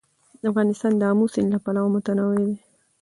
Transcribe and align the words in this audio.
افغانستان 0.49 0.91
د 0.97 1.01
آمو 1.11 1.25
سیند 1.33 1.49
له 1.53 1.59
پلوه 1.63 1.89
متنوع 1.93 2.35
دی. 2.41 2.53